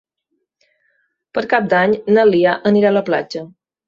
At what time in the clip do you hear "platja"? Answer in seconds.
3.11-3.43